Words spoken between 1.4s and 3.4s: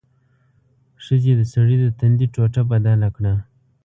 سړي د تندي ټوټه بدله کړه.